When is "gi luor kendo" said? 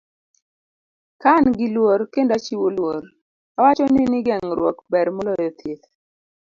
1.57-2.31